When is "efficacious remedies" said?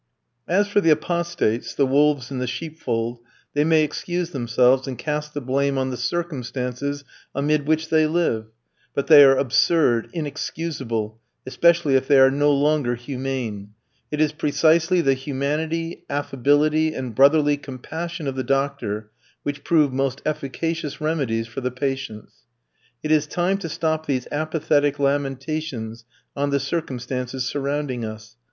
20.25-21.45